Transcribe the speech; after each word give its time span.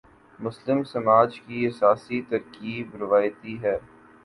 مسلم 0.39 0.83
سماج 0.83 1.39
کی 1.41 1.65
اساسی 1.67 2.21
ترکیب 2.21 2.95
روایتی 2.95 3.61
ہے۔ 3.63 3.77